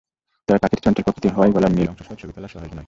[0.47, 2.79] তবে পাখিটি চঞ্চল প্রকৃতির হওয়ায় গলার নীল অংশসহ ছবি তোলা সহজ নয়।